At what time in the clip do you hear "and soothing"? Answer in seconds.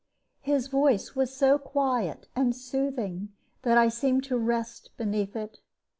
2.35-3.33